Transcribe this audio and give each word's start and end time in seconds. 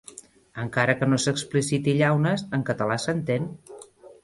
Encara 0.63 0.95
que 1.01 1.09
no 1.11 1.19
s'expliciti 1.25 1.95
llaunes, 1.99 2.47
en 2.59 2.67
català 2.73 3.01
s'entén. 3.07 3.49